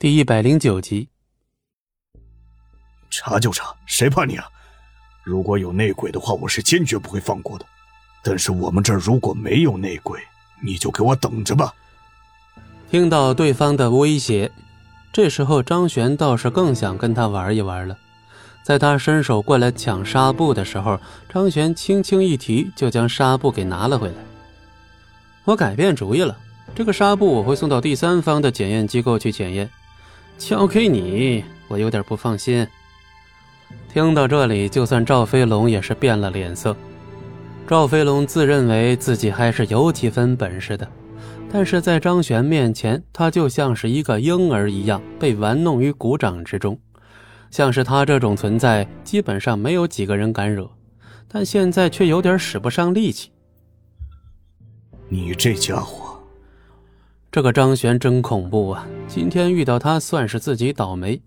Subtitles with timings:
[0.00, 1.08] 第一百零九集。
[3.10, 4.46] 查就查，谁怕你啊！
[5.24, 7.66] 如果有内鬼的话，我是坚决不会放过的。
[8.22, 10.20] 但是我们这儿如果没有内鬼，
[10.62, 11.74] 你就给我等着吧。
[12.88, 14.52] 听到对方的威胁，
[15.12, 17.98] 这时候张璇倒是更想跟他玩一玩了。
[18.62, 24.14] 在他伸手过来抢纱布的时候，张璇轻轻一提，就将纱布给拿了回来。
[25.42, 26.38] 我改变主意了，
[26.72, 29.68] 这个纱布我会送到第三方的检验机构去检验。
[30.38, 32.66] 交给你，我有点不放心。
[33.92, 36.74] 听到这里，就算赵飞龙也是变了脸色。
[37.66, 40.88] 赵飞龙自认为自己还是有几分本事的，
[41.52, 46.78] 但是在张璇面前，他就像是一个婴儿一样被玩弄于股掌之中。
[47.50, 50.70] 像是他这种存在，基本上没有几个人敢惹，
[51.26, 53.30] 但现在却有点使不上力气。
[55.08, 56.07] 你这家伙，
[57.30, 58.86] 这个张璇真恐怖啊！
[59.06, 61.20] 今天遇到他，算是自己倒霉。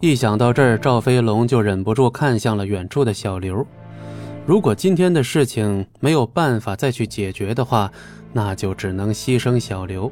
[0.00, 3.64] 一想到这儿，赵飞龙就忍不住看向了远处的小刘。
[4.44, 7.92] 如果今天的事情没有办法再去解决的话，
[8.32, 10.10] 那就只能牺牲小刘。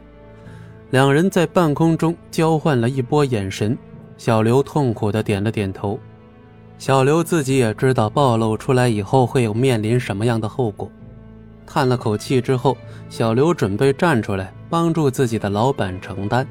[0.91, 3.77] 两人在半空中交换了一波眼神，
[4.17, 5.99] 小刘痛苦的点了点头。
[6.79, 10.89] 小刘自己也知道暴露出来以后会有面临什么样的后果，
[11.71, 12.77] 叹了口气之后，
[13.11, 16.49] 小刘准备站出来帮助自己的老板承担。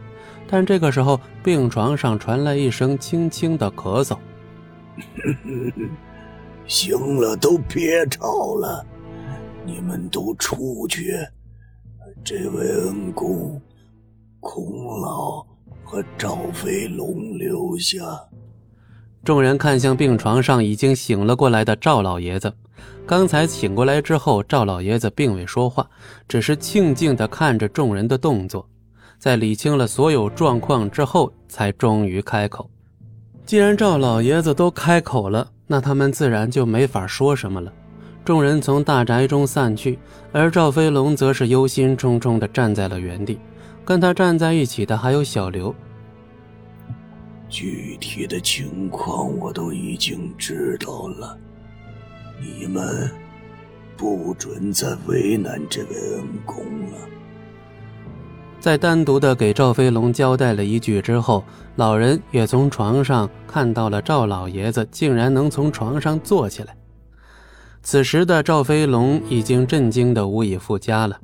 [0.47, 4.15] 但这个时候，病床上传来一声轻轻的咳嗽。
[6.67, 8.85] 行了，都别吵了，
[9.65, 11.17] 你们都出去。
[12.23, 13.59] 这位恩公，
[14.39, 15.45] 孔老
[15.83, 18.02] 和赵飞龙留下。
[19.28, 22.53] 众人看向病床上已经醒了过来的赵老爷子。
[23.06, 25.86] 刚才醒过来之后，赵老爷子并未说话，
[26.30, 28.66] 只是静静地看着众人的动作，
[29.20, 32.70] 在理清了所有状况之后，才终于开口。
[33.45, 35.45] 既然赵老爷子都开口了。
[35.70, 37.70] 那他们自然就没法说什么了。
[38.23, 39.99] 众人从大宅中散去，
[40.32, 43.37] 而赵飞龙则是忧心忡忡地站在了原地。
[43.83, 45.76] 跟他站在一起的还有小刘。
[47.49, 51.37] 具体的情况我都已经知道了，
[52.39, 53.09] 你们
[53.95, 56.57] 不准再为难这位恩公
[56.91, 56.97] 了。
[58.59, 61.43] 在单独的给赵飞龙交代了一句之后，
[61.75, 66.75] 老人也从床上看到了赵老爷子竟然能从床上坐起来。
[67.81, 71.17] 此时的赵飞龙已经震惊的无以复加了，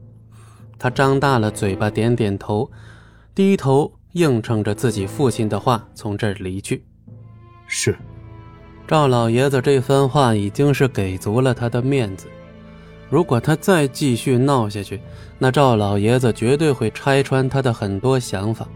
[0.80, 2.72] 他张大了嘴巴，点点头，
[3.36, 6.84] 低头应承着自己父亲的话，从这儿离去。
[7.68, 7.96] 是，
[8.88, 12.28] 赵老爷子这番话已经是给足了他的面子。
[13.10, 15.00] 如果他再继续闹下去，
[15.38, 18.68] 那赵老爷子绝对会拆穿他的很多想法，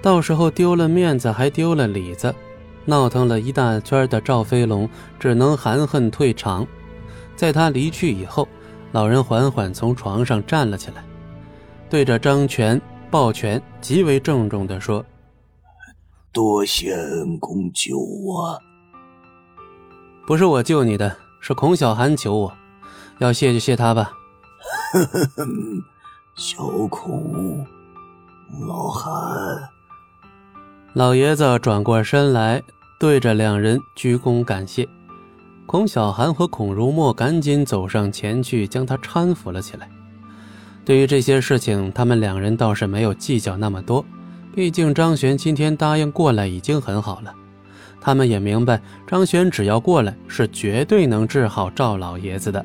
[0.00, 2.32] 到时候丢了面子还丢了里子，
[2.84, 4.88] 闹腾了一大圈的赵飞龙
[5.18, 6.66] 只能含恨退场。
[7.36, 8.48] 在他离去以后，
[8.90, 11.04] 老人缓缓从床上站了起来，
[11.90, 12.80] 对着张全
[13.10, 15.04] 抱拳，极为郑重地说
[16.32, 18.60] ：“多谢恩公救我。
[20.26, 22.52] 不是我救你的，是孔小寒求我。”
[23.18, 24.12] 要谢就谢他吧。
[26.36, 27.66] 小孔，
[28.60, 29.12] 老韩，
[30.92, 32.62] 老爷子转过身来，
[33.00, 34.88] 对着两人鞠躬感谢。
[35.66, 39.90] 孔小寒和孔如墨赶紧走上前去，将他搀扶了起来。
[40.88, 44.02] 对于这些事情，他们两人倒是没有计较那么多，
[44.54, 47.34] 毕竟张璇今天答应过来已经很好了。
[48.00, 52.64] 他们也明白，张璇只要过来，是绝对能治好赵老爷子的。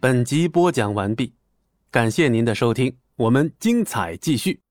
[0.00, 1.32] 本集播讲完毕，
[1.92, 4.63] 感谢您的收听，我们精彩继续。